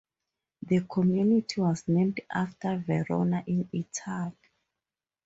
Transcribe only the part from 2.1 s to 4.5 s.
after Verona, in Italy.